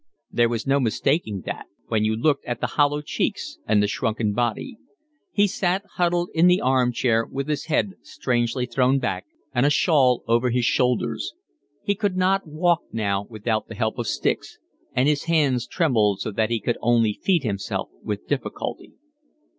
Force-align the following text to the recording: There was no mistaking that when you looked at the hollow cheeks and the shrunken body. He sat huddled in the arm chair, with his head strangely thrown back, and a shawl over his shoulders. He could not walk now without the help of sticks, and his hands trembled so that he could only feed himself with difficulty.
There 0.31 0.49
was 0.49 0.65
no 0.65 0.79
mistaking 0.79 1.43
that 1.45 1.67
when 1.89 2.03
you 2.03 2.15
looked 2.15 2.43
at 2.45 2.59
the 2.59 2.65
hollow 2.73 3.01
cheeks 3.03 3.59
and 3.67 3.83
the 3.83 3.87
shrunken 3.87 4.33
body. 4.33 4.77
He 5.31 5.45
sat 5.45 5.83
huddled 5.97 6.31
in 6.33 6.47
the 6.47 6.59
arm 6.59 6.91
chair, 6.91 7.23
with 7.23 7.47
his 7.47 7.65
head 7.65 7.91
strangely 8.01 8.65
thrown 8.65 8.97
back, 8.97 9.27
and 9.53 9.63
a 9.63 9.69
shawl 9.69 10.23
over 10.27 10.49
his 10.49 10.65
shoulders. 10.65 11.35
He 11.83 11.93
could 11.93 12.17
not 12.17 12.47
walk 12.47 12.81
now 12.91 13.27
without 13.29 13.67
the 13.67 13.75
help 13.75 13.99
of 13.99 14.07
sticks, 14.07 14.57
and 14.95 15.07
his 15.07 15.25
hands 15.25 15.67
trembled 15.67 16.21
so 16.21 16.31
that 16.31 16.49
he 16.49 16.59
could 16.59 16.79
only 16.81 17.19
feed 17.21 17.43
himself 17.43 17.91
with 18.01 18.27
difficulty. 18.27 18.93